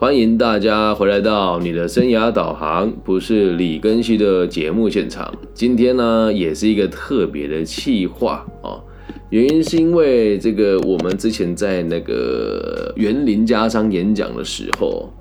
[0.00, 5.30] 欢迎大家回来到你的生涯导航，不是李根熙的节目现场。
[5.52, 8.82] 今天呢，也是一个特别的企划哦。
[9.28, 15.12] 原因是因为这个，我们之前在那个园林家商演讲的时候，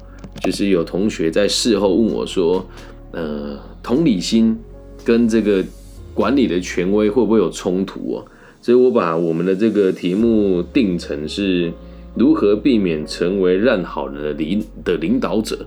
[0.46, 2.66] 就是有同学在事后问我说，
[3.12, 4.58] 呃，同理心
[5.04, 5.62] 跟这个
[6.14, 8.26] 管理的权威会不会有冲突哦？
[8.62, 11.70] 所以我把我们的这个题目定成是。
[12.16, 15.58] 如何避免成为烂好人的领的领导者？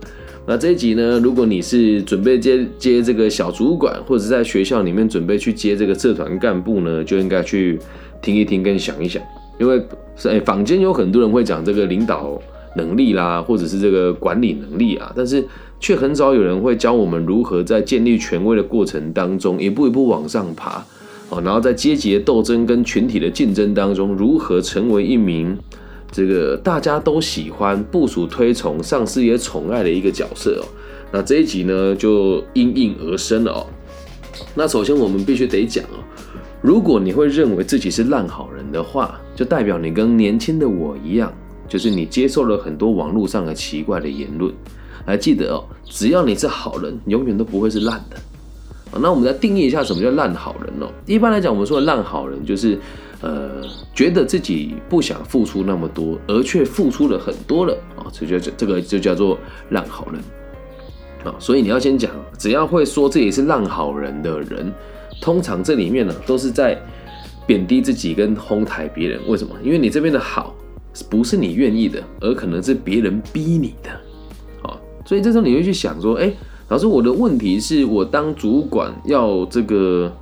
[0.45, 1.21] 那这一集呢？
[1.23, 7.79] 如果你是准备接接这个小主管，或者在学校里面准备去接这个社团干部呢，就应该去
[8.21, 9.23] 听一听跟想一想，
[9.61, 9.81] 因为
[10.25, 12.37] 哎，坊间有很多人会讲这个领导
[12.75, 15.45] 能力啦，或者是这个管理能力啊，但是
[15.79, 20.85] 却很少有人会教我们如何在建立权威的过程当中，一步一步往上爬
[21.29, 25.57] 哦，然后在阶级的斗争跟群体的竞争当中，如何成为一名。
[26.13, 30.65] 这个大家都喜欢、部署推崇、上司也宠爱的一个角色哦。
[31.11, 33.67] 那这一集呢，就应运而生了哦。
[34.55, 35.97] 那首先我们必须得讲哦，
[36.61, 41.33] 如果你会认为自己是烂好人的话，就代表你跟年轻的我一样，
[41.67, 44.53] 就是你接受了很多网络上的奇怪的言论。
[45.07, 48.17] 还记得哦，只要你是好人，永远都不会是烂的。
[49.01, 50.93] 那我们来定义一下什么叫烂好人哦。
[51.07, 52.79] 一般来讲，我们说的烂好人就是。
[53.23, 53.63] 呃，
[53.95, 59.39] 觉得自己不想付出那么多，而却付出了很多了啊，这就这个就叫做
[59.71, 60.21] 烂好人
[61.25, 61.33] 啊。
[61.39, 64.73] 所以你要先讲，只要会说自己是烂好人的人，
[65.21, 66.77] 通常这里面呢都是在
[67.47, 69.21] 贬低自己跟哄抬别人。
[69.29, 69.55] 为什么？
[69.63, 70.53] 因为你这边的好
[71.09, 73.91] 不是你愿意的，而可能是别人逼你的
[74.69, 74.77] 啊。
[75.07, 76.33] 所以这时候你会去想说，哎，
[76.67, 80.13] 老师，我的问题是我当主管要这个。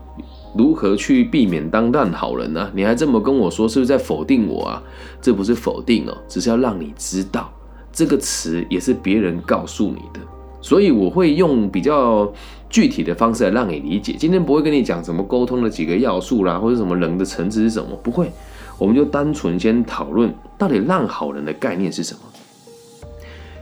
[0.56, 2.70] 如何去避免当烂好人呢？
[2.75, 4.83] 你还这么跟我说，是不是在否定我啊？
[5.23, 7.53] 这不是否定哦，只是要让你知道，
[7.93, 10.21] 这个词也是别人告诉你的，
[10.61, 12.33] 所以我会用比较
[12.69, 14.15] 具体的方式来让你理解。
[14.19, 18.31] 今天不会跟你讲什么沟通的几个要素啦，或者什么人的层次是什么，不会，
[18.78, 22.21] 我们就单纯先讨论到底烂好人的概念是什么。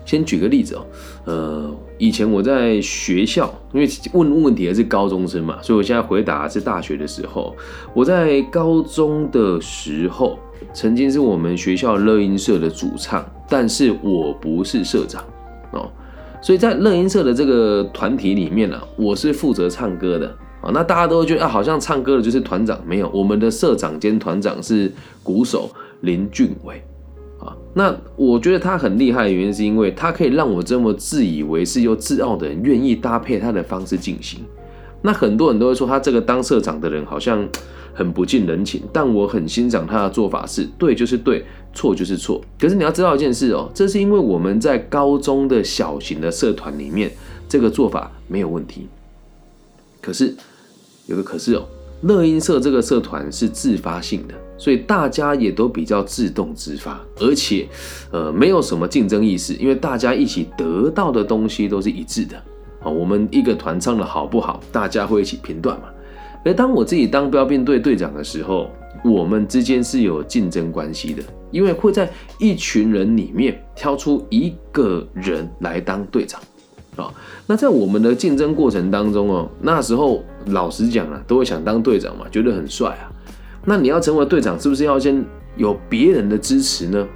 [0.09, 0.87] 先举个例子哦，
[1.27, 7.55] 呃，以前我在学校，因为问问题的是高中生嘛，所以我现在回答是大学的时候。
[7.93, 10.39] 我在高中的时候，
[10.73, 15.23] 曾经是我们学校乐音社的主唱，但是我不是社长
[15.73, 15.91] 哦，
[16.41, 20.27] 所以在乐音社的这个团体里面呢，我是负责唱歌的
[20.63, 20.71] 啊。
[20.73, 24.91] 那大家都觉得啊，好像唱歌的就是团长，没有，我们的社长兼团长是
[25.23, 25.71] 鼓手
[26.01, 26.83] 林俊伟。
[27.39, 34.41] 啊那我觉得他很厉害的原因，是因为他可以让我这么自以为是又自傲的人，愿意搭配他的方式进行。
[35.03, 37.49] 那很多人都会说他这个当社长的人好像
[37.95, 42.43] 很不近人情，但我很欣赏他的做法，是对就是对，错就是错。
[42.59, 47.13] 可是你要知道一件事哦，这是因为我们在高中的小型的社团里面，
[47.49, 48.89] 这个做法没有问题。
[50.01, 50.35] 可是
[51.07, 51.69] 有个可是哦。
[52.03, 57.67] 乐音社这个社团是自发性的，所以大家也都比较自动自发，而且，
[58.13, 62.37] 呃，没有什么竞争意识，因为大家一起得到的东西都是一致的。
[62.81, 65.87] 啊，我们一个团唱的好不好，大家会一起评断嘛。
[66.45, 68.71] 而当我自己当标兵队队长的时候，
[69.05, 72.09] 我们之间是有竞争关系的，因为会在
[72.39, 76.41] 一群人里面挑出一个人来当队长。
[76.99, 77.15] 啊，
[77.47, 83.07] 那在我们的竞争过程当中哦，那时候老实讲啊，都会想当队长嘛，觉得很帅啊。
[83.65, 85.25] 那你要成为队长，是不是要先
[85.57, 87.07] 有别人的支持呢？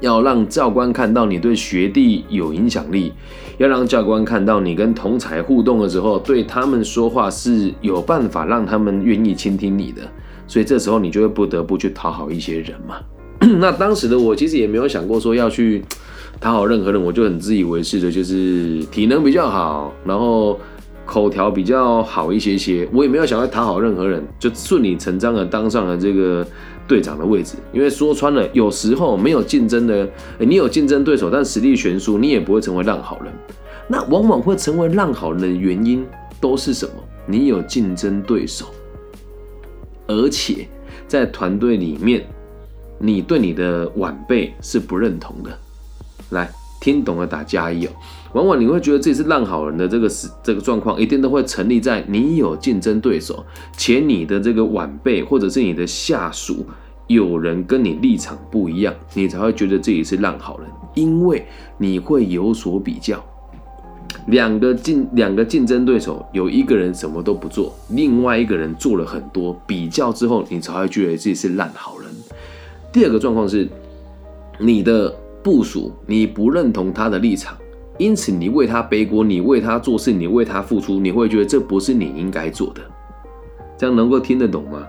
[0.00, 3.12] 要让教官看到你对学弟有影响力，
[3.58, 10.02] 要让教官看到你跟同才互动的时候，对他们说话是有办法让他们愿意倾听你的。
[10.48, 12.96] 所以这时候你就会不得不去讨好一些人嘛。
[13.58, 15.84] 那当时的我其实也没有想过说要去。
[16.40, 20.58] 讨好任何人，我就很自以为是的，就是体能比较好，然后
[21.04, 22.88] 口条比较好一些些。
[22.92, 26.46] 我也没有想要讨好任何人，就顺理成章的当上了这个
[26.86, 27.56] 队长的位置。
[27.72, 30.08] 因为说穿了，有时候没有竞争的，
[30.38, 33.32] 你有竞争对手，但实力悬殊，你也不会成为烂好人。
[33.88, 36.06] 那往往会成为烂好人的原因
[36.40, 36.92] 都是什么？
[37.26, 38.66] 你有竞争对手，
[40.06, 40.68] 而且
[41.08, 42.24] 在团队里面，
[42.98, 45.50] 你对你的晚辈是不认同的。
[46.30, 46.50] 来
[46.80, 47.90] 听懂了打加一哦。
[48.32, 53.42] 往往你会觉得自己是烂好人的这个是这个状况，一定都会成立在你有竞争对手，
[53.76, 56.66] 且你的这个晚辈或者是你的下属
[57.06, 61.46] 有人跟你立场不一样，你才会觉得自己是烂好人，因为
[61.78, 63.24] 你会有所比较。
[64.26, 72.10] 两个竞两个竞争对手有一个人什么都不做，另外一个人做了很多，比较之后你才会觉得自己是烂好人。
[72.92, 73.66] 第二个状况是
[74.58, 75.14] 你的。
[75.46, 77.56] 部署你不认同他的立场，
[77.98, 82.80] 因此你为他背锅，你为他做事，你为他付出，你会觉得这不是你应该做的，
[83.78, 84.84] 这样能够听得懂吗？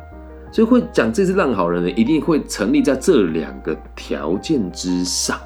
[0.51, 5.37] 所以会讲这是烂好人的，一定会成立在这两个条件之上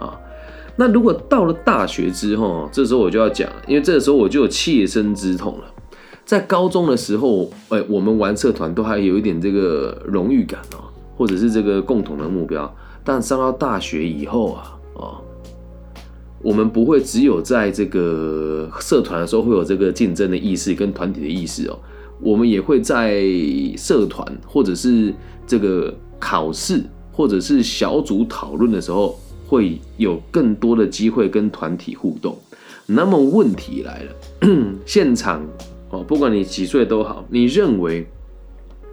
[0.00, 0.18] 啊。
[0.74, 5.72] 那如果到了大学之后，这时候我就要讲，因为这个时候我就有切身之痛了。
[6.24, 10.82] 在高中的时候，哎，我们玩社团都还有一点这个荣誉感哦，
[11.16, 12.74] 或者是这个共同的目标。
[13.04, 15.20] 但上到大学以后啊，哦，
[16.42, 21.78] 我们不会只有在这个社团的时候会有这个竞争的意识跟团体的意识哦，
[22.20, 23.22] 我们也会在
[23.76, 25.14] 社团或者是
[25.46, 32.36] 这个考试或者是小组讨论的时候，会有更多的机会跟团体互动。
[32.86, 34.12] 那么问题来了，
[34.86, 35.42] 现场。
[35.90, 38.06] 哦，不管你几岁都好，你认为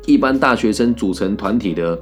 [0.06, 2.00] 一般大学生组成团体的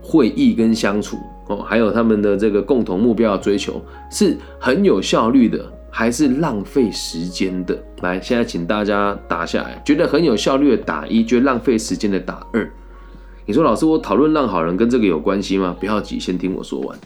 [0.00, 1.18] 会议跟相处，
[1.48, 7.78] 哦，还有他们的这个共同目标追求，是很有效率的，还是浪费时间的？
[8.02, 12.68] 来，现在请大家打下来，觉得很有效率的打一，觉得浪费时间的打二。
[13.44, 15.76] 你说老师，我讨论让好人跟这个有关系吗？
[15.78, 16.98] 不要急，先听我说完。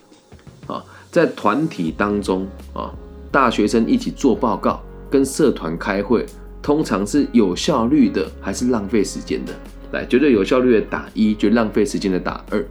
[0.67, 2.91] 啊，在团体当中啊，
[3.31, 6.25] 大学生一起做报告，跟社团开会。
[6.63, 9.53] 通常是有效率的还是浪费时间的？
[9.93, 12.63] 来，觉得有效率的打一，觉得浪费时间的打二。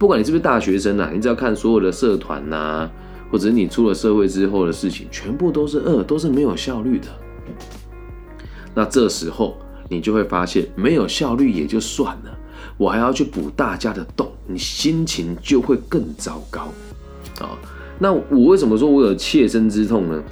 [0.00, 2.88] 不管你是不是大学生啊，你只要看所有的社团呐，
[3.30, 7.08] 或者你出了社会之后的事情，全部都是二，都是没有效率的。
[8.74, 9.58] 那这时候
[9.90, 12.38] 你就会发现，没有效率也就算了，
[12.78, 16.62] 我还要去补大家的洞，你心情就会更糟糕
[17.38, 17.50] 啊。
[17.98, 20.22] 那我为什么说我有切身之痛呢？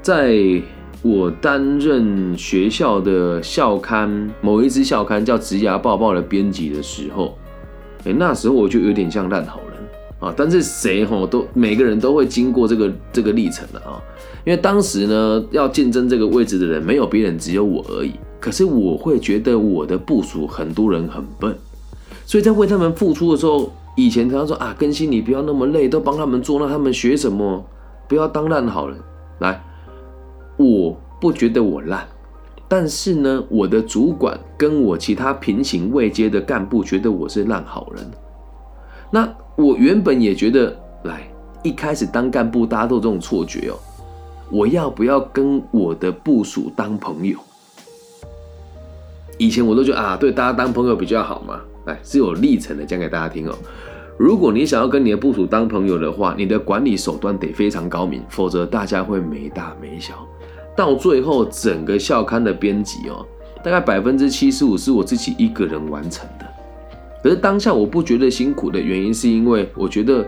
[0.00, 0.62] 在
[1.02, 7.36] 我担任学校的校刊某一支校刊叫《职涯报报》的编辑的时候，
[8.12, 9.78] 那时候我就有点像烂好人
[10.20, 10.34] 啊。
[10.36, 14.02] 但是谁哈都每个人都会经过这个这个历程的啊。
[14.44, 18.12] 因为当时呢，要竞争这个位置的人没有别人，只有我而已。
[18.38, 21.56] 可是我会觉得我的部署很多人很笨，
[22.24, 27.64] 所以在为他们付出的时候，以前他说啊，更新你不要那么累，都帮他们做，那他们学什么？
[28.06, 28.96] 不要当烂好人，
[29.40, 29.60] 来。
[30.56, 32.06] 我不觉得我烂，
[32.68, 38.10] 但是呢，我的主管跟我其他平行位阶的干部觉得我是烂好人。
[39.10, 41.30] 那我原本也觉得，来
[41.62, 43.78] 一开始当干部，大家都这种错觉哦。
[44.50, 47.38] 我要不要跟我的部属当朋友？
[49.38, 51.60] 以前我都觉得啊，对大家当朋友比较好嘛。
[51.84, 53.54] 来，是有历程的，讲给大家听哦。
[54.18, 60.14] 如果你想要跟你的部署当朋友的话，你的管理手段得非常高明，否则大家会没大没小。
[60.76, 63.24] 到最后，整个校刊的编辑哦，
[63.64, 66.46] 大概百分之七十五是我自己一个人完成的。
[67.22, 70.24] 可是当下我不觉得辛苦的原因，是因为我觉得，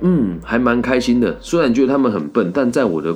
[0.00, 1.36] 嗯，还蛮开心的。
[1.40, 3.14] 虽然觉得他们很笨，但在我的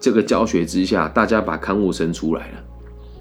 [0.00, 2.64] 这个教学之下，大家把刊物生出来了。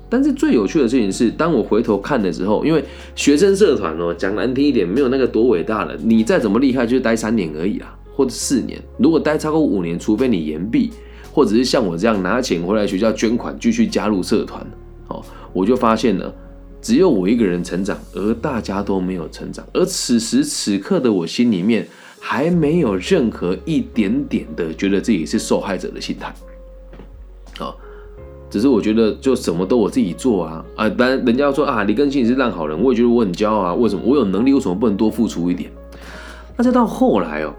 [0.10, 2.84] 但是最有趣的事情是，当我回头看的时候，因为
[3.16, 5.96] 学生社团哦，讲难听一点，没有那个多伟大的。
[6.02, 8.82] 你再怎么厉害，就是待三年而已啦，或者四年。
[8.98, 10.92] 如果待超过五年，除非你延毕。
[11.36, 14.66] 或者是像我这样拿钱回来学校捐款，继续加入社团，
[15.10, 15.22] 哦，
[15.52, 16.34] 我就发现了，
[16.82, 19.66] 只有我一个人成长，而大家都没有成长。
[19.74, 21.86] 而此时此刻的我心里面
[22.22, 26.34] 还没有任何一点点的觉得自己是受害者的心态，
[27.60, 27.76] 啊，
[28.50, 30.90] 只是我觉得就什么都我自己做啊啊！
[30.90, 33.74] 当然人家说啊，李根新是烂好人，我也觉得我很骄傲啊。
[33.74, 35.70] 为什么我有能力，为什么不能多付出一点？
[36.56, 37.54] 那再到后来哦，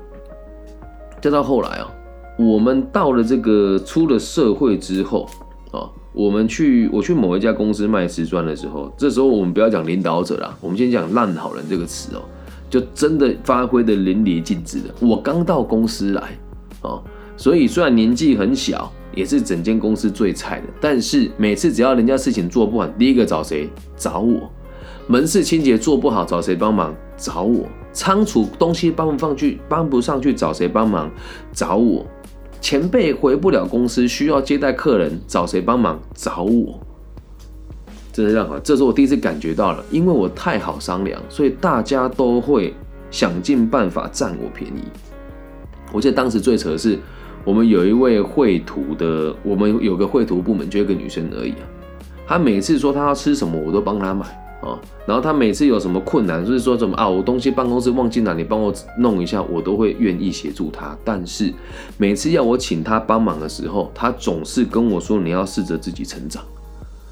[1.21, 1.90] 再到后来哦。
[2.38, 5.26] 我们到了这个出了社会之后
[5.73, 12.23] 啊，我们去我去某一家公司卖瓷砖的时候，这时候我们不要讲领导者啦，我们先讲烂好人这个词哦，
[12.69, 14.95] 就真的发挥的淋漓尽致的。
[15.00, 16.38] 我刚到公司来
[16.83, 17.00] 啊，
[17.37, 23.69] 所以虽然年纪很小，也是整间公司最菜的，但是每次只要人家事情做不完，第一个找谁？
[23.97, 24.50] 找我。
[25.09, 26.95] 门市清洁做不好，找谁帮忙？
[27.16, 27.64] 找我。
[27.93, 31.11] 仓储东西搬不上去，搬不上去，找谁帮忙？
[31.52, 32.05] 找我。
[32.60, 36.00] 前辈回不了公司，需要接待客人，找谁帮忙？
[36.14, 36.80] 找我。
[38.12, 42.72] 真的让我，这是我第一次感觉到了，因为我太好商量，所以大家都会
[43.10, 44.82] 想尽办法占我便宜。
[45.92, 46.98] 我记得当时最扯的是，
[47.44, 51.68] 我们有一位绘图的，我们有个绘图部门，就一个女生而已啊。
[52.26, 54.26] 她每次说她要吃什么，我都帮她买。
[54.66, 60.96] 啊，然后他每次有什么困难，就是说什么啊，我东西办公室忘记拿，你帮我弄一下，我都会愿意协助他。
[61.04, 61.52] 但是
[61.96, 66.42] 每次要我请他帮忙的时候，他总是跟我说：“你要试着自己成长。”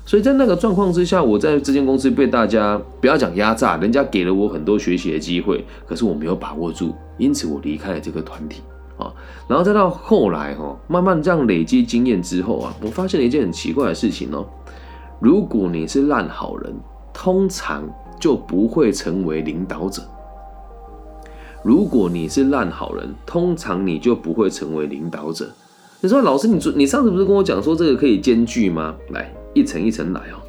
[0.06, 8.60] 所以在那个状况之下，我在这间公司被大家不要讲压榨，人家给了我很多学习的机会，可是我没有把握住，因此我离开了这个团体
[8.98, 9.10] 啊。
[9.48, 14.44] 然后再到后来哈，慢慢这样累积经验之后啊，我发现了一件很奇怪的事情哦。
[15.20, 16.74] 如果你是烂好人，
[17.14, 17.88] 通常
[18.20, 20.02] 就不会成为领导者。
[21.62, 25.50] 如果你是烂好人，通常你就不会成为领导者。
[26.02, 28.94] 你说老师，你你上次不是跟我讲说这个可以兼具吗？
[29.12, 29.32] 来。
[29.54, 30.42] 一层一层来哦。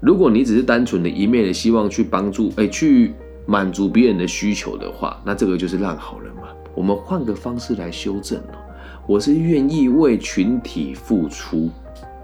[0.00, 3.14] 如果你只是单纯的一面的希望去帮助，哎，去
[3.46, 6.42] 满足别人的需求的话，那这个就是烂好人嘛。
[6.74, 8.58] 我们换个方式来修正哦。
[9.06, 11.70] 我是愿意为群体付出，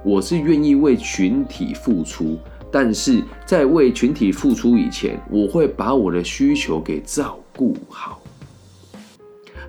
[0.05, 2.37] 我是愿意为群体付出，
[2.78, 8.21] 但是在为群体付出以前，我会把我的需求给照顾好。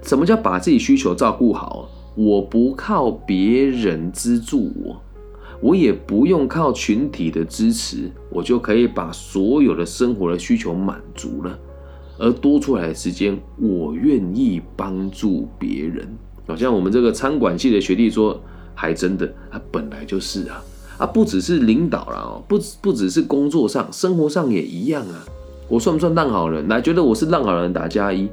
[0.02, 1.90] 什么叫把自己需求照顾好？
[2.16, 5.02] 我不靠别人资助我。
[5.62, 11.58] 我也不用靠群体的支持，我就可以把所有的生活的需求满足了，
[12.20, 16.06] 而多出来的时间，我愿意帮助别人。
[16.46, 18.38] 好像我们这个餐馆系的学弟说，
[18.76, 20.62] 还真的，他本来就是啊，
[20.98, 25.26] 啊，不只是领导了哦，不不只是工作上，生活上也一样啊。
[25.68, 26.68] 我算不算烂好人？
[26.68, 28.30] 来，觉得我是烂好人打加一，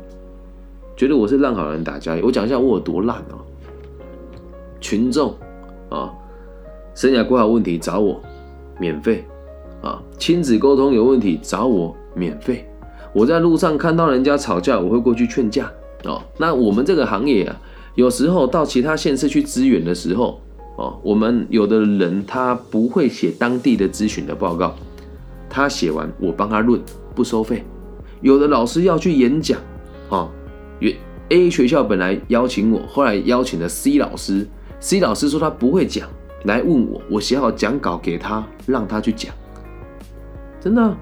[0.97, 2.23] 觉得我是烂好人打加一。
[2.23, 3.39] 我讲一下我有多烂哦，
[4.81, 5.35] 群众
[5.89, 6.13] 啊。
[6.95, 8.23] 生涯规划问题找我，
[8.79, 9.25] 免费
[9.83, 10.01] 啊！
[10.17, 12.65] 亲子沟通有问题找我，免费。
[13.13, 15.69] 我在路上看到人家吵架，我会过去劝架
[16.05, 16.23] 哦。
[16.39, 17.61] 那我们这个行业啊，
[17.97, 20.41] 有时候到其他县市去支援的时候
[20.77, 24.75] 哦，我们有的人他不会写当地的咨询的报告，
[25.49, 26.81] 他写完我帮他论，
[27.15, 27.65] 不收费。
[28.21, 29.61] 有的老师要去演讲
[30.11, 30.29] 啊，
[30.81, 30.95] 原
[31.29, 34.47] A 学校本来邀请我，后来邀请了 C 老师
[34.81, 36.09] ，C 老师说他不会讲。
[36.45, 39.33] 来问我，我写好讲稿给他，让他去讲。
[40.61, 40.97] 真的，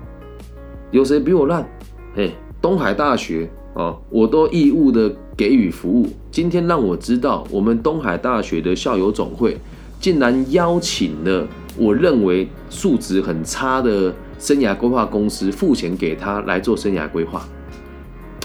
[0.92, 1.68] 有谁比我烂？
[2.14, 6.08] 嘿，东海大学啊，我都义务的给予服务。
[6.30, 9.56] 今天让我知道，我们东海大学的校友总会
[9.98, 17.46] 竟然邀请了我认为素质很差的生涯规划公司，付钱给他来做生涯规划。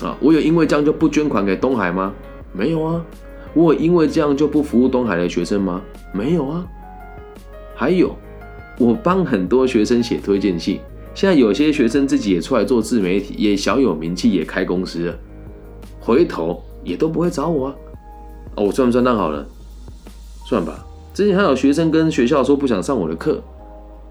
[0.02, 2.14] 啊，我有因为这样就不捐款给东海吗？
[2.54, 3.04] 没有啊。
[3.54, 5.82] 我有因为这样就不服务东海的学生吗？
[6.14, 6.66] 没有啊。
[7.76, 8.16] 还有，
[8.78, 10.80] 我帮很多学生写推荐信，
[11.18, 15.16] 现在有些学生自己也出来做自媒体，也小有名气，也开公司了，
[16.00, 17.76] 回头也都不会找我啊。
[18.56, 19.44] 我算不算烂好人？
[20.46, 20.86] 算吧。
[21.16, 23.42] 之前还有学生跟学校说不想上我的课，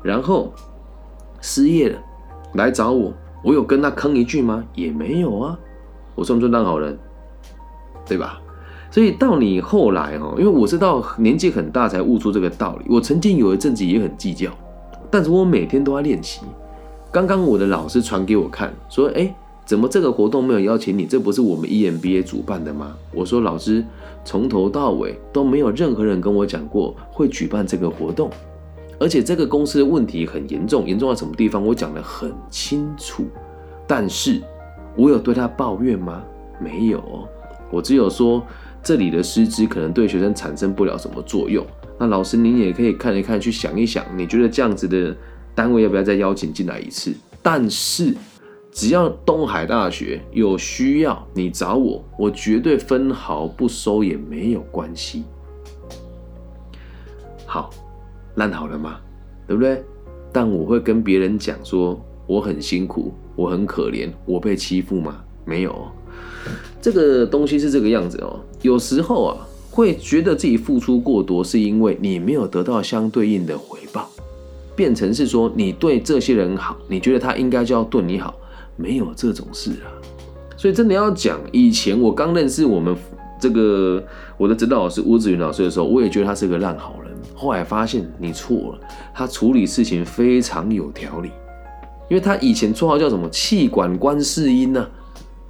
[0.03, 0.53] 然后
[1.41, 1.99] 失业了
[2.55, 3.13] 来找我，
[3.45, 4.65] 我有跟他坑一句吗？
[4.75, 5.57] 也没有啊。
[6.17, 6.99] 我算不算烂好人？
[8.05, 8.43] 对吧？
[8.91, 12.87] 所以到你后来哦，因为我是到年纪很大才悟出这个道理。
[12.89, 14.51] 我曾经有一阵子也很计较，
[15.09, 16.41] 但是我每天都在练习。
[17.17, 21.07] 刚刚我的老师传给我看，说：“哎，怎么这个活动没有邀请你？
[21.07, 23.83] 这不是我们 EMBA 主办的吗？”我说：“老师，
[24.23, 28.29] 从头到尾都没有任何人跟我讲过会举办这个活动，
[29.01, 31.65] 而且这个公司的问题很严重，严重到什么地方？
[31.65, 33.25] 我讲得很清楚。
[33.87, 34.43] 但是
[34.95, 36.23] 我有对他抱怨吗？
[36.61, 37.03] 没有，
[37.71, 38.43] 我只有说。”
[38.83, 41.67] 这里的师资可能对学生产生不了什么作用。
[41.99, 45.17] 那老师您也可以看一看，去想一想，你觉得这样子的
[45.57, 47.15] 单位要不要再邀请进来一次？
[47.43, 48.15] 但是
[48.71, 55.25] 只要东海大学有需要，你找我，我绝对分毫不收，也没有关系。
[57.47, 57.71] 好，
[58.35, 59.01] 烂好了吗？
[59.47, 59.83] 对不对？
[60.31, 65.25] 但我会跟别人讲说，我很辛苦，我很可怜，我被欺负吗？
[65.47, 65.87] 没有。
[66.83, 74.11] 这个东西是这个样子哦，有时候啊，会觉得自己付出过多，是因为你没有得到相对应的回报，
[74.77, 78.35] 变成是说你对这些人好，你觉得他应该就要对你好，
[78.77, 79.89] 没有这种事啊。
[80.57, 82.95] 所以真的要讲，以前我刚认识我们
[83.41, 84.05] 这个
[84.37, 87.13] 我的指导老师吴子云老师的时候，我也觉得他是个烂好人。
[87.35, 88.81] 后来发现你错了，
[89.15, 91.31] 他处理事情非常有条理，
[92.09, 94.87] 因为他以前绰号叫什么气管观世音呢？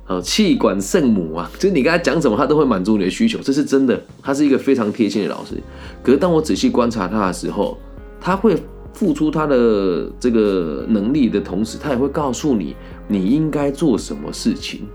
[0.09, 4.00] 呃，气管圣母啊，就是你跟他讲什么，他都会满足你的需求，这是真的。
[4.23, 5.54] 他是一个非常贴心的老师。
[6.00, 7.76] 可是当我仔细观察他的时候，
[8.21, 8.56] 他会
[8.97, 12.75] 付出他的这个能力的同时，他也会告诉你
[13.07, 14.88] 你应该做什么事情。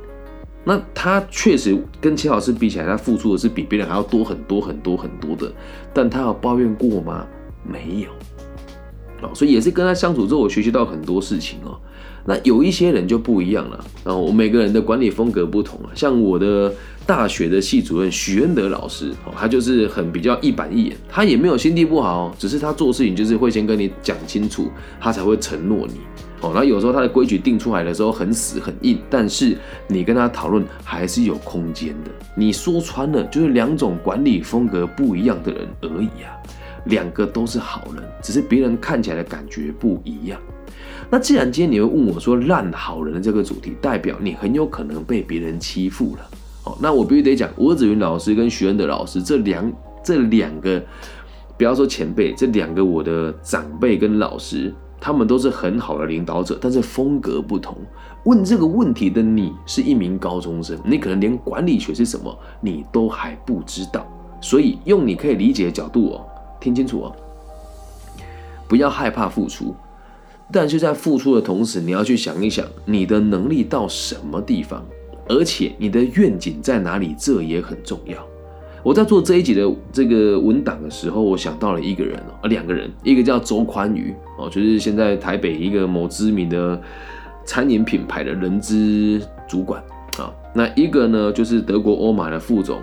[0.64, 5.52] 那他确实跟齐老师比起来，他付出的是比别人还要多很多很多很多的。
[5.94, 7.26] 但他有抱怨过吗？
[7.64, 8.10] 没有。
[9.28, 11.80] 哦，所以也是跟他相处之后，我学习到很多事情哦。
[12.26, 15.90] 那有一些人就不一样了，然后每个人的管理风格不同啊。
[15.96, 16.74] 像我的
[17.06, 25.96] 大学的系主任许恩德老师，哦，他就是很比较一板一眼，他也没有心地不好，只是他做事情就是会先跟你讲清楚，他才会承诺你。
[26.42, 29.56] 哦，那有时候他的规矩定出来的时候很死很硬，但是
[29.88, 32.12] 你跟他讨论还是有空间的。
[32.36, 36.34] 你说穿了就是两种管理风格不一样的人而已啊，
[36.86, 40.40] 两个都是好人，只是别人看起来的感觉不一样。
[41.12, 46.22] 那既然今天你会问我说烂好人的这个主题，代表你很有可能被别人欺负了。
[46.64, 49.70] 哦，那我必须得讲，吴子云老师跟徐恩德老师这两
[50.02, 50.82] 这两个，
[51.58, 57.76] 不要说前辈，这两个我的长辈跟老师，他们都是很好的领导者，但是风格不同。
[58.24, 64.08] 问这个问题的你是一名高中生，你可能连管理学是什么你都还不知道，
[64.40, 66.26] 所以用你可以理解的角度哦，
[66.58, 67.16] 听清楚哦，
[68.70, 69.76] 不要害怕付出。
[70.52, 74.86] 但是在付出的同时，你要去想一想你的能力到什么地方，
[75.30, 78.18] 而且你的愿景在哪里，这也很重要。
[78.84, 86.82] 我在做这一集的这个文档的时候，我想到了一个人哦，两个人，一个叫周宽宇哦，就是现在台北一个某知名的
[87.46, 89.82] 餐饮品牌的人资主管
[90.18, 92.82] 啊，那一个呢就是德国欧玛的副总，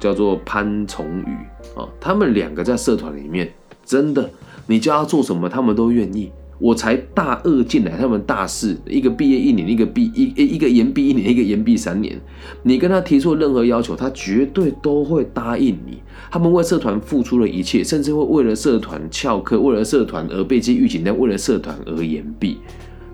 [0.00, 1.36] 叫做潘崇宇
[1.74, 3.48] 啊，他们两个在社团里面，
[3.84, 4.28] 真的，
[4.66, 6.32] 你叫他做什么，他们都愿意。
[6.58, 12.20] 我才大二进来，他们大四，一个毕业一年，一个毕一一个延毕一年，一个延毕三年。
[12.62, 15.98] 你跟他提出任何要求，他绝对都会答应你。
[16.30, 22.58] 他们为社团付出了一切，甚至会为了社团翘课，为了社团而被记预警单，为了社团而延毕。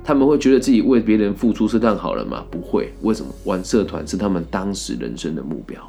[0.02, 2.44] 他们会觉得自己为别人付出是当好人吗？
[2.50, 2.92] 不会。
[3.02, 3.30] 为什么？
[3.44, 5.80] 玩社团是他们当时人生的目标。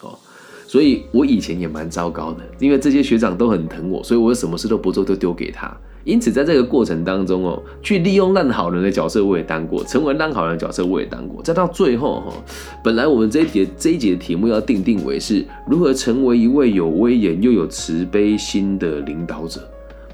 [0.00, 0.18] 哦，
[0.66, 5.76] 所以我以前也蛮糟糕的，因为这些学长都很疼我，所以我什么事都不做，都丢给他。
[6.04, 11.42] 因此，在这个过程当中哦，去利用烂好人的角色我也当过，成为烂好人的角色我也当过。
[11.42, 12.32] 再到最后哈，
[12.82, 19.60] 本来我们这一节这一节的题目要定定为是如何成为一位有威严又有慈悲心的领导者，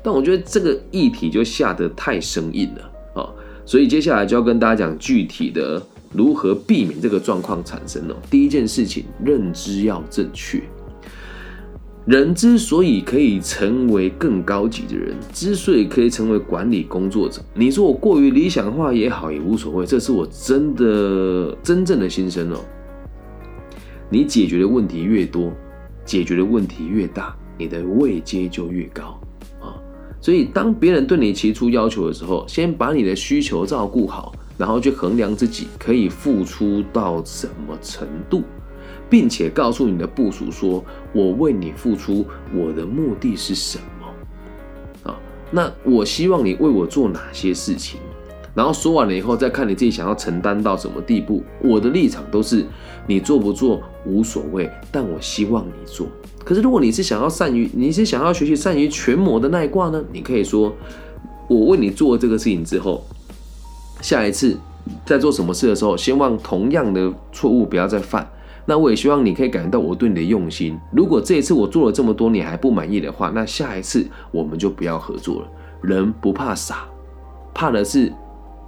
[0.03, 3.31] 但我觉得这个议题就下得太生硬了啊，
[3.65, 5.81] 所以接下来就要跟大家讲具体的
[6.13, 8.15] 如何避免这个状况产生哦。
[8.29, 10.61] 第一件事情，认知要正确。
[12.07, 19.85] 人之所以可以成为更高级的人，之所以可以成为管理工作者，你说我过于理想化也好，也无所谓。
[19.85, 22.61] 这是我真的真正的心声哦。
[24.09, 25.53] 你解决的问题越多，
[26.05, 29.21] 解决的问题越大，你的位阶就越高
[29.61, 29.75] 啊。
[30.21, 38.45] 所以，当别人对你提出要求的时候，先把你的需求照顾好，然后去衡量自己可以付出到什么程度。
[39.09, 45.11] 并且告诉你的部署说：“我为你付出，我的目的是什么？
[45.11, 45.19] 啊，
[45.51, 48.01] 那我希望你为我做哪些事情？
[48.55, 51.43] 然后说完了以后，再看你自己想要承担到什么地步。
[51.63, 52.65] 我的立场都是
[53.07, 56.09] 你做不做无所谓，但我希望你做。
[56.43, 60.03] 可是如果你是想要善于，你是想要学习善于权谋的那一卦呢？
[60.11, 60.75] 你可以说，
[61.49, 63.05] 我为你做这个事情之后，
[64.01, 64.57] 下一次
[65.05, 68.27] 在做什么事的时候，希望同样的错误不要再犯。”
[68.67, 70.79] 那我也希望你可以感觉到我对你的用心。
[70.91, 75.49] 如果这一次我做了这么多，你还不满意的话，那下一次我们就不要合作了。
[75.81, 76.85] 人不怕傻，
[77.55, 78.13] 怕的是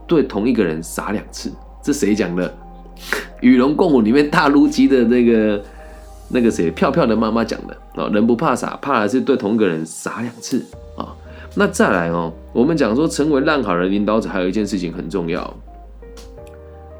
[0.07, 1.53] 对同一个人傻两次。
[1.83, 2.49] 这谁讲的？
[3.41, 5.63] 《与龙共舞》里面大陆鸡的那个
[6.29, 8.09] 那个谁，票票的妈妈讲的啊。
[8.13, 10.65] 人不怕傻，怕的是对同一个人傻两次
[10.97, 11.15] 啊。
[11.55, 15.53] 那再来哦，我们讲说成为烂好人领导者，还有一件事情很重要。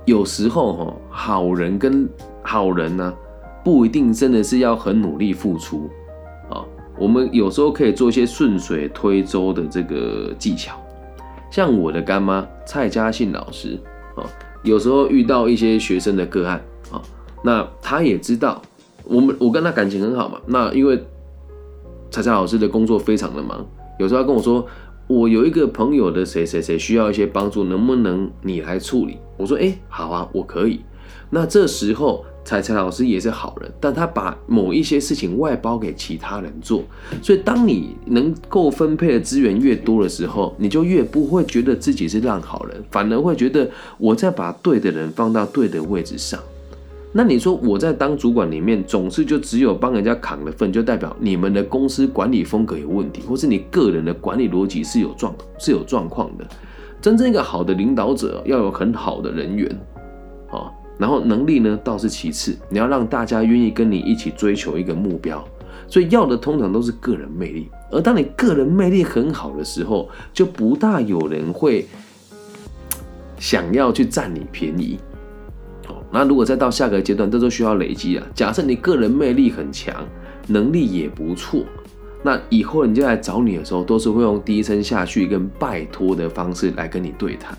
[0.05, 2.09] 有时候哈，好人跟
[2.49, 3.15] 好人呢，
[3.63, 5.91] 不一定真的是要很努力付出
[6.49, 6.65] 啊。
[6.99, 10.81] 我们有时候可以做一些顺水推舟的这个技巧，
[11.51, 13.79] 像我的干妈蔡嘉信老师
[14.17, 14.25] 啊，
[14.63, 16.59] 有时候遇到一些学生的个案
[16.91, 17.03] 啊，
[17.45, 18.63] 那他也知道
[19.05, 20.41] 我们我跟他感情很好嘛。
[20.47, 20.99] 那因为
[22.11, 23.67] 蔡蔡老师的工作非常的忙，
[23.99, 24.67] 有时候他跟我说。
[25.11, 29.17] 我有一个朋友的谁谁谁需要一些帮助，能不能你来处理？
[29.39, 30.83] 我说，哎，好啊，我可以。
[31.31, 36.83] 那这时候彩彩老师也是好人，但他把某一些事情外包给其他人做，
[37.23, 46.41] 所以当你能够分配的资源越多的时候，你就越不会觉得自己是烂好人，反而会觉得我在把对的人放到对的位置上。
[47.13, 56.47] 那你说我在当主管里面总是就只有帮人家扛的份，就代表你们的公司管理风格有问题，或是你个人的管理逻辑是有状是有状况的。
[57.03, 59.98] 真正一个好的领导者要有很好的人缘，啊，
[60.99, 65.43] 然后能力呢倒是其次，你要让大家愿意跟你一起追求一个目标，
[65.87, 67.71] 所以要的通常都是个人魅力。
[67.91, 71.87] 而当你个人魅力很好的时候，就不大有人会
[73.39, 74.99] 想要去占你便宜。
[75.89, 78.27] 哦，那如果再到下个阶段，这都需要累积啊。
[78.35, 79.95] 假设你个人魅力很强，
[80.49, 81.65] 能力也不错，
[82.23, 87.57] 那以后人家来找你的时候，都是会用低声下去跟拜托的方式来跟你对谈。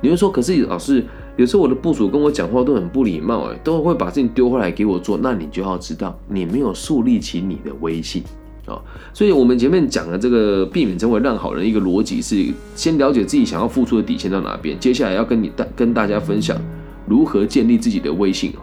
[0.00, 1.04] 你会说，可是老师，
[1.36, 8.22] 有时候我的部署跟我讲话都很不礼貌，哎，都会把事情丢回来给我做，那你就要知道，你没有树立起你的威信
[8.66, 8.76] 啊。
[9.14, 16.60] 所以，我们前面讲的这个避免成为烂好人，一个逻辑是先了解自己想要付出的底线到哪边，接下来要跟你大跟大家分享。
[17.06, 18.60] 如何建立自己的威信哦？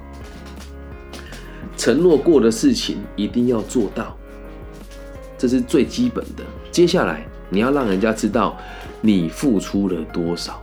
[1.75, 4.15] 承诺过的事情一定要做到，
[5.38, 6.43] 这是最基本的。
[6.71, 8.55] 接下来你要让人家知道
[9.01, 10.62] 你付出了多少。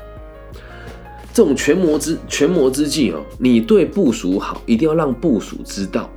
[1.37, 6.09] 这种权谋之权谋之计哦，你对部署好，一定要让部署知道，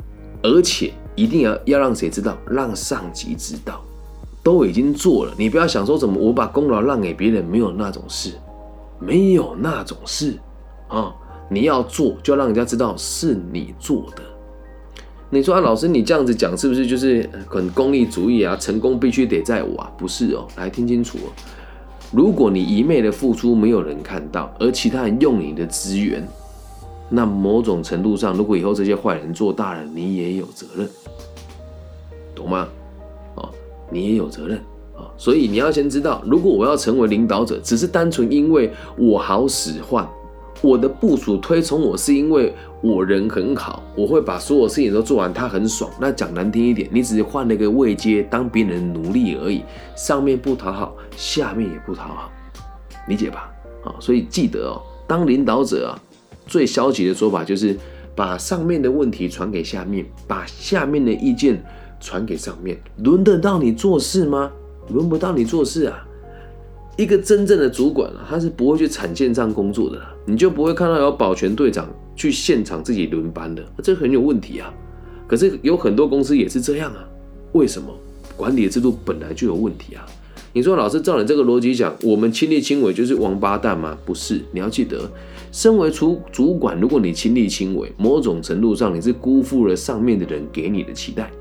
[0.42, 2.38] 而且一定要要让谁知道？
[2.50, 3.82] 让上级知道，
[4.42, 5.34] 都已经做了。
[5.38, 8.32] 你不要想说怎么我把功劳让给别人，没有那种事，
[8.98, 10.38] 没有那种事
[10.88, 11.14] 啊。
[11.50, 14.24] 你要做，就让人家知道是你做的。
[15.30, 18.56] 你说啊，老师，你这样子讲是不是就是很功利主义啊？
[18.56, 19.92] 成功必须得在我啊？
[19.98, 21.28] 不是哦，来听清楚哦。
[22.12, 26.28] 如果你一昧的付出没有人看到，而其他人用你的资源，
[27.08, 30.89] 那某种程度上，如果以后这些坏人做大了，你也有责任，
[32.34, 32.67] 懂吗？
[33.36, 33.50] 哦，
[33.91, 34.58] 你也有责任
[34.95, 35.06] 啊。
[35.17, 40.08] 所以你要先知道，如果我要成为领导者，只是单纯因为我好使唤。
[40.62, 45.89] 我的部署推崇我是因为我人很好，我会把所有事情都做完，他很爽。
[46.00, 49.63] 那讲难听一点，你只是换了一个位阶，当别人奴隶而已，
[49.95, 52.32] 上面不讨好，下面也不讨好，
[53.08, 53.50] 理解吧？
[53.86, 56.00] 啊，所以记得哦，当领导者啊，
[56.45, 57.78] 最消极的说法就是
[58.13, 61.63] 把上面的问题传给下面，把下面的意见
[62.02, 64.52] 传给上面，轮得到你做事吗？
[64.89, 66.06] 轮不到你做事啊。
[67.00, 74.70] 一个真正的主管啊，他是不会去产线上工作的，你就不会看到有保全队长去现场自己轮班的，这很有问题啊。
[75.26, 77.08] 可是有很多公司也是这样啊，
[77.54, 77.88] 为什么？
[78.36, 80.06] 管理制度本来就有问题啊。
[80.52, 83.98] 你说老师照你这个逻辑讲，我们亲力亲为就是王八蛋吗？
[84.06, 85.10] 不是，你要记得，
[85.54, 91.32] 身为主主管，如果你亲力亲为，某种程度上你是辜负了上面的人给你的期待。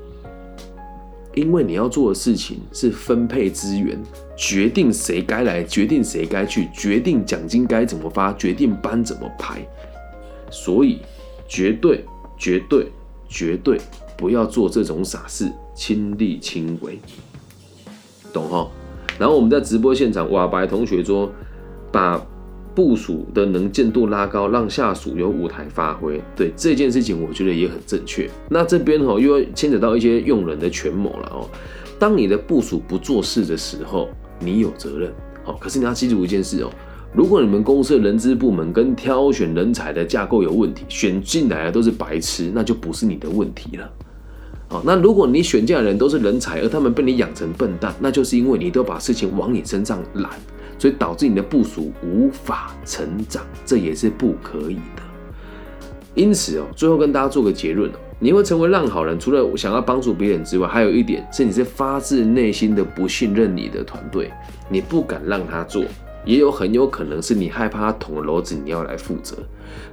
[1.39, 3.97] 因为你要做的事情是分配资源，
[4.35, 9.65] 决定谁该来，决定谁该去，决定奖金该怎么发，决定班怎么排，
[10.51, 10.99] 所以
[11.47, 12.03] 绝对、
[12.37, 12.91] 绝对、
[13.27, 13.79] 绝对
[14.17, 16.99] 不要做这种傻事，亲力亲为，
[18.33, 18.69] 懂哈？
[19.17, 21.31] 然后我们在直播现场，瓦白同学说，
[21.91, 22.21] 把。
[22.79, 26.21] 部署的能见度拉高，让下属有舞台发挥。
[26.33, 28.29] 对这件事情，我觉得也很正确。
[28.47, 31.49] 那这边哈又牵扯到一些用人的权谋了哦。
[31.99, 34.07] 当你的部署不做事的时候，
[34.39, 35.11] 你有责任。
[35.43, 36.71] 好，可是你要记住一件事哦：
[37.13, 43.91] 如果你们公司的人资部门跟挑选人才的架构有问题，选进来的都是白痴，那就不是你的问题了。
[44.69, 50.31] 好，那如果你选进来的人都是人才，而他们被你养成笨蛋，那就是因为你都把事情往你身上揽。
[50.79, 55.03] 所以导致你的部署无法成长，这也是不可以的。
[56.15, 64.31] 因此哦，最后跟大家做个结论哦，你会成为烂好人，除了想要帮助别人之外，还有一点是你是发自内心的不信任你的团队，
[64.67, 65.83] 你不敢让他做，
[66.25, 69.37] 也有很有可能是你害怕他捅了篓子，你要来负责，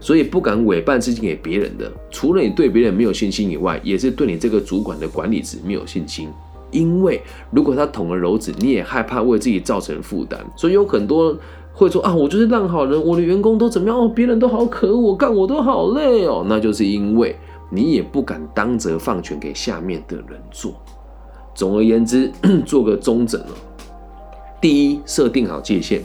[0.01, 1.93] 所以不敢委办事情给别人的。
[2.11, 6.29] 除了你对别人没有信心以外，也是对你这个主管的管理值没有信心。
[6.71, 11.37] 因为如果他捅了篓子，你也害怕为自己造成负担，所以有很多
[11.73, 17.37] 会说啊，我就是烂好人，我的员工都怎么样哦，别人都好可恶，我干我都好累哦，那就是因为
[17.71, 20.73] 你也不敢当责放权给下面的人做。
[21.55, 22.31] 总而言之，
[22.67, 23.55] 做个中整哦。
[24.61, 26.01] 第一，设定好界限；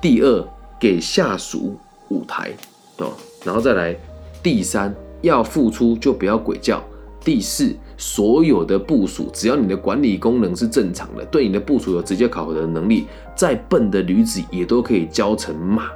[0.00, 0.44] 第二，
[0.78, 1.74] 给下属
[2.08, 2.52] 舞台。
[2.98, 3.12] 哦，
[3.44, 3.96] 然后再来。
[4.42, 6.78] 第三，要付出就不要鬼叫；
[7.26, 7.74] 第四。
[7.98, 15.88] 所有的部署，只要你的管理功能是正常的，对你的部署有直接考核的能力，再笨的驴子也都可以教成马，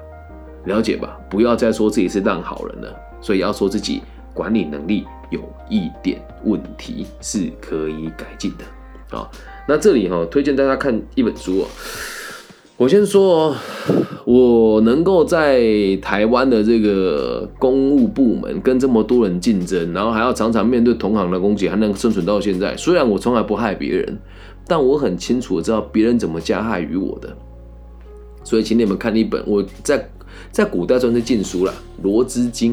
[0.64, 1.20] 了解吧？
[1.28, 4.00] 不要再说自己是烂好人了，所以要说自己
[4.32, 8.64] 管理能力有一点问题，是可以改进的。
[9.10, 9.30] 好，
[9.68, 11.68] 那这里哈，推荐大家看一本书哦。
[12.80, 13.54] 我先说，
[14.24, 22.74] 我能够在台湾的这个公务部门跟这么多人竞争，然后还要常常面对同行的攻击，还能生存到现在。
[22.78, 24.18] 虽然我从来不害别人，
[24.66, 27.28] 但我很清楚的知道别人怎么加害于我的。
[28.42, 30.08] 所以，请你们看一本我在
[30.50, 32.72] 在古代算是禁书了，《罗织经》，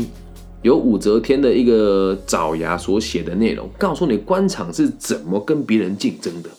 [0.62, 6.50] 有武则天的一个爪牙所写的内容，告诉你官场是怎么跟别人竞争的。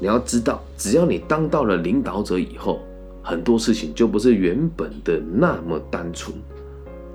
[0.00, 2.80] 你要知道，只要你当到了领导者以后，
[3.22, 6.34] 很多事情就不是原本的那么单纯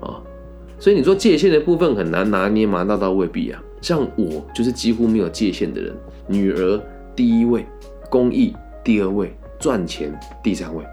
[0.00, 0.22] 啊。
[0.78, 2.84] 所以你说界限的部分很难拿捏吗？
[2.86, 3.62] 那倒未必啊。
[3.82, 5.94] 像我就是几乎没有界限的人，
[6.28, 6.80] 女儿
[7.14, 7.66] 第一位，
[8.08, 10.84] 公益第二位，赚钱第三位，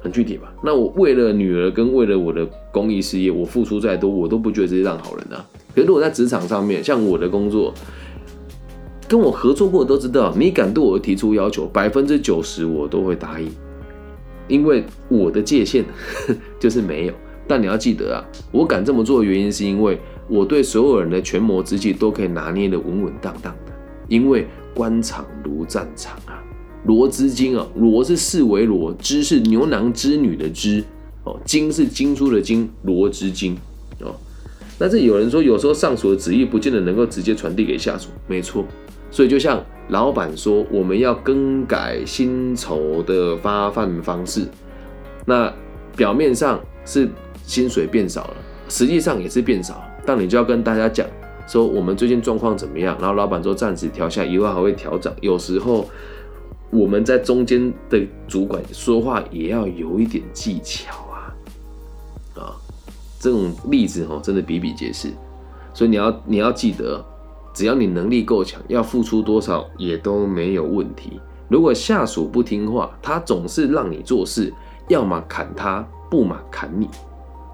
[0.00, 0.52] 很具体吧？
[0.62, 5.44] 那我为了女儿跟为了我的公益事业，我付出再多，我都不觉得这是烂好人啊。
[5.74, 7.72] 可是如果在职场上面，像我的工作，
[9.08, 13.50] 跟我合作过都知道，你敢对我提出要求，百分之九十我都会答应，
[14.46, 15.84] 因为我的界限
[16.60, 17.14] 就是没有。
[17.46, 19.98] 但你要记得啊，我敢这么做的原因是因为。
[20.30, 23.72] 我对所有人的权谋之计都可以拿捏的稳稳当当的，
[24.08, 26.44] 因为官场如战场啊，
[26.84, 30.84] 罗织金啊，罗是四维罗，织是牛郎织女的织，
[31.24, 33.56] 哦，金是金珠的金，罗织金
[34.00, 34.14] 哦。
[34.78, 38.66] 那这有人说，有时候上属的旨意不见得能够直接传递给下属，没错。
[39.10, 44.46] 所以就像老板说，我们要更改薪酬的发放方式，
[45.24, 45.52] 那
[45.96, 47.08] 表面上是
[47.44, 48.36] 薪水变少了，
[48.68, 49.82] 实际上也是变少。
[50.04, 51.06] 但你就要跟大家讲
[51.46, 55.12] 说我们最近状况怎么样，然后老板说暂时调下，以后还会调整。
[55.20, 55.88] 有时候
[56.70, 61.34] 我们在中间的主管说话也要有一点技巧啊，
[62.36, 62.56] 啊，
[63.18, 65.08] 这种例子哦真的比比皆是。
[65.72, 67.04] 所以你要你要记得，
[67.58, 71.18] 只要你能力够强，要付出多少也都没有问题。
[71.48, 74.54] 如果下属不听话，他总是让你做事，
[74.86, 76.88] 要么砍他，不嘛砍你。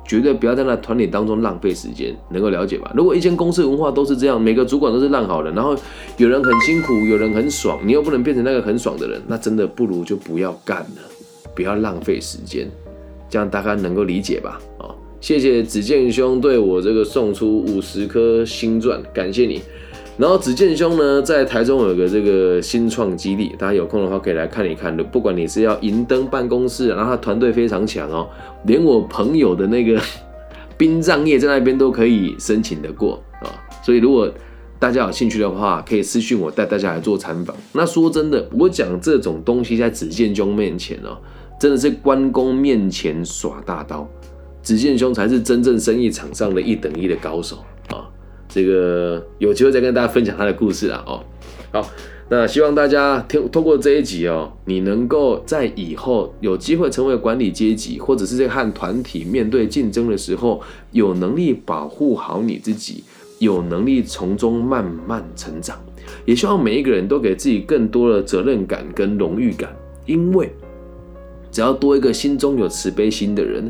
[0.07, 2.93] 绝对不要在那团体当中浪费时间，能够了解吧？
[2.95, 5.75] 如果一间公司文化都是这样，每个主管都是烂好人，然后
[6.19, 11.01] 有人很辛苦，有人很爽，你又不能变成那个很爽的人，那真的不如就不要干了，
[11.55, 12.71] 不要浪费时间，
[13.31, 14.61] 这样大家能够理解吧？
[14.81, 19.62] 哦，谢谢子健兄对我这个送出五十颗星钻，感谢你。
[20.16, 25.03] 然后子健兄呢，在台中有个这个新创基地，大家有空的话可以来看一看的。
[25.03, 28.29] 不管你是要银灯办公室，然后他团队非常强哦，
[28.64, 30.00] 连我朋友的那个
[30.79, 33.50] 殡葬业在那边都可以申请得过啊。
[33.83, 34.31] 所以如果
[34.79, 37.57] 大家有兴趣的话，可以私信我带大家来做参访。
[37.72, 41.18] 那说真的，我讲这种东西在子健兄面前哦，
[41.59, 44.09] 真的是关公面前耍大刀，
[44.62, 47.59] 子健兄才是真正生意场上的一等一的高手。
[48.55, 51.03] 这个有机会再跟大家分享他的故事啊！
[51.09, 51.21] 哦，
[51.73, 51.90] 好，
[52.29, 60.62] 那希望大家听通过这一集哦，你能够在以后有机会成为管理阶级，或者是在和团体面对竞争的时候，
[60.93, 63.03] 有能力保护好你自己，
[63.40, 65.77] 有能力从中慢慢成长。
[66.25, 69.75] 也希望每一个人都给自己更多的责任感跟荣誉感，
[70.07, 70.49] 因为
[71.51, 73.69] 只要多一个心中有慈悲心的人。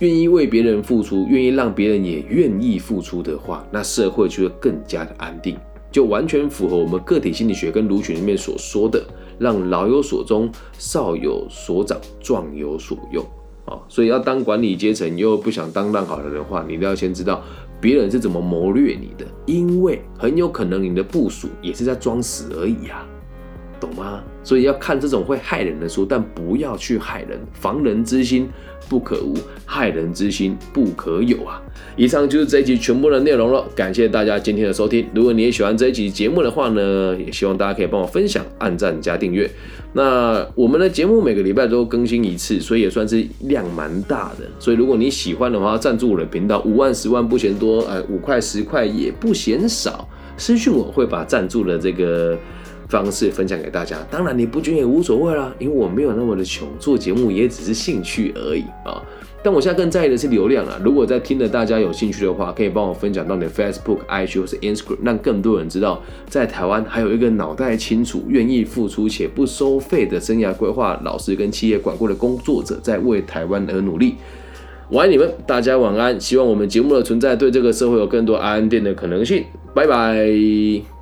[0.00, 5.58] 愿意为别人付出，愿意让别人也愿意付出的话，那社会就会更加的安定，
[5.92, 9.04] 就完全符合我们个体心理学跟儒学里面所说的，
[9.38, 13.22] 让老有所终，少有所长，壮有所用
[13.66, 13.76] 啊。
[13.90, 17.44] 所以要当管理阶层又不想当烂好人的话，你都要先知道
[17.78, 23.06] 别人是怎么谋略你的，因为很有可能你的部署也是在装死而已呀，
[23.80, 24.22] 懂吗？
[24.44, 28.48] 所以要看这种会害人的书，但不要去害人，防人之心。
[28.88, 31.62] 不可无，害人之心不可有啊！
[31.94, 35.06] 以上就是这一集全部的内容了，感谢大家今天的收听。
[35.14, 39.48] 如果你也喜欢这一集节目的话呢，也希望大家可以帮我分享、按赞加订阅。
[39.92, 44.44] 那我们的节目每个礼拜都更新一次，所以也算是量蛮大的。
[44.58, 50.08] 所以如果你喜欢的话，赞助我的频道，五万、十万不嫌多，呃，五块、十块也不嫌少。
[50.36, 52.36] 私讯我会把赞助的这个。
[52.90, 59.00] 方式分享给大家，当然你不捐也无所谓啦，因为我没有那么的穷，做节目也只是兴趣而已啊。
[59.42, 60.78] 但我现在更在意的是流量啊！
[60.84, 74.16] 如果在听的大家有兴趣的话，可以帮我分享到你的 Facebook、IG 或是 Instagram，让更多人知道，在台湾还有一个脑袋清楚、愿意付出且不收费的生涯规划老师跟企业管顾的工作者，在为台湾而努力。
[74.90, 76.20] 我爱你们，大家晚安。
[76.20, 79.42] 希望我们节目的存在对这个社会有更多安定的可能性。
[79.72, 80.99] 拜拜。